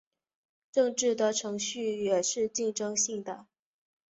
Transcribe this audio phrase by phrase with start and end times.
[0.71, 3.45] 政治的程序也是竞争性的。